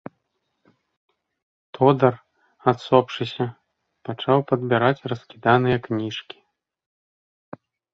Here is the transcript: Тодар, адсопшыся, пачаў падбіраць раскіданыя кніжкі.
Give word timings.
Тодар, 1.79 2.15
адсопшыся, 2.73 3.47
пачаў 4.11 4.39
падбіраць 4.49 5.05
раскіданыя 5.15 5.77
кніжкі. 5.89 6.37